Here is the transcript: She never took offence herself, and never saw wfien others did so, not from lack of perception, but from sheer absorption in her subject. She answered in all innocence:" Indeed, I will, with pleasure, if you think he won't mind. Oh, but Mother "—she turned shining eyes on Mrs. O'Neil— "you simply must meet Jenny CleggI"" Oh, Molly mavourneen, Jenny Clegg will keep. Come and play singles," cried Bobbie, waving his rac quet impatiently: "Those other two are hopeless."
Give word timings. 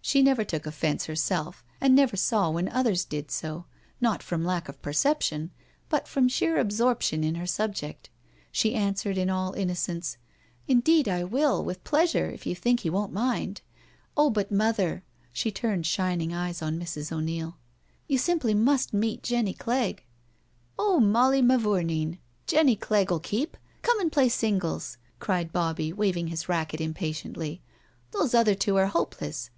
She 0.00 0.20
never 0.20 0.42
took 0.42 0.66
offence 0.66 1.04
herself, 1.04 1.64
and 1.80 1.94
never 1.94 2.16
saw 2.16 2.50
wfien 2.50 2.68
others 2.72 3.04
did 3.04 3.30
so, 3.30 3.66
not 4.00 4.20
from 4.20 4.44
lack 4.44 4.68
of 4.68 4.82
perception, 4.82 5.52
but 5.88 6.08
from 6.08 6.26
sheer 6.26 6.58
absorption 6.58 7.22
in 7.22 7.36
her 7.36 7.46
subject. 7.46 8.10
She 8.50 8.74
answered 8.74 9.16
in 9.16 9.30
all 9.30 9.52
innocence:" 9.52 10.16
Indeed, 10.66 11.08
I 11.08 11.22
will, 11.22 11.64
with 11.64 11.84
pleasure, 11.84 12.28
if 12.30 12.46
you 12.46 12.56
think 12.56 12.80
he 12.80 12.90
won't 12.90 13.12
mind. 13.12 13.60
Oh, 14.16 14.28
but 14.28 14.50
Mother 14.50 15.04
"—she 15.32 15.52
turned 15.52 15.86
shining 15.86 16.34
eyes 16.34 16.60
on 16.62 16.80
Mrs. 16.80 17.12
O'Neil— 17.12 17.56
"you 18.08 18.18
simply 18.18 18.54
must 18.54 18.92
meet 18.92 19.22
Jenny 19.22 19.54
CleggI"" 19.54 20.00
Oh, 20.80 20.98
Molly 20.98 21.42
mavourneen, 21.42 22.18
Jenny 22.48 22.74
Clegg 22.74 23.08
will 23.12 23.20
keep. 23.20 23.56
Come 23.82 24.00
and 24.00 24.10
play 24.10 24.30
singles," 24.30 24.98
cried 25.20 25.52
Bobbie, 25.52 25.92
waving 25.92 26.26
his 26.26 26.48
rac 26.48 26.70
quet 26.70 26.80
impatiently: 26.80 27.62
"Those 28.10 28.34
other 28.34 28.56
two 28.56 28.74
are 28.74 28.86
hopeless." 28.88 29.50